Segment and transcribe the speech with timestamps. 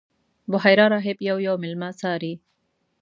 [0.51, 2.33] بحیرا راهب یو یو میلمه څاري.